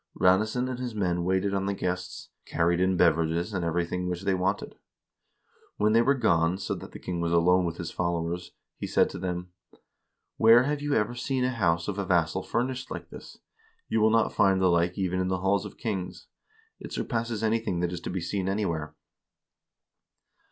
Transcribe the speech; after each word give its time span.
Ranesson 0.19 0.67
and 0.67 0.79
his 0.79 0.95
men 0.95 1.23
waited 1.25 1.53
on 1.53 1.67
the 1.67 1.75
guests, 1.75 2.29
carried 2.47 2.79
in 2.79 2.97
bever 2.97 3.23
ages 3.23 3.53
and 3.53 3.63
everything 3.63 4.09
which 4.09 4.23
they 4.23 4.33
wanted. 4.33 4.73
When 5.77 5.93
they 5.93 6.01
were 6.01 6.15
gone, 6.15 6.57
so 6.57 6.73
that 6.73 6.91
the 6.91 6.97
king 6.97 7.21
was 7.21 7.31
alone 7.31 7.65
with 7.65 7.77
his 7.77 7.91
followers, 7.91 8.51
he 8.79 8.87
said 8.87 9.11
to 9.11 9.19
them:' 9.19 9.51
Where 10.37 10.63
have 10.63 10.81
you 10.81 10.95
ever 10.95 11.13
seen 11.13 11.43
a 11.43 11.51
house 11.51 11.87
of 11.87 11.99
a 11.99 12.03
vassal 12.07 12.41
furnished 12.41 12.89
like 12.89 13.11
this? 13.11 13.37
You 13.89 14.01
will 14.01 14.09
not 14.09 14.33
find 14.33 14.59
the 14.59 14.69
like 14.71 14.97
even 14.97 15.19
in 15.19 15.27
the 15.27 15.37
halls 15.41 15.65
of 15.65 15.77
kings. 15.77 16.25
It 16.79 16.91
surpasses 16.91 17.43
anything 17.43 17.79
that 17.81 17.91
is 17.93 18.01
to 18.01 18.09
be 18.09 18.21
seen 18.21 18.49
anywhere.' 18.49 18.95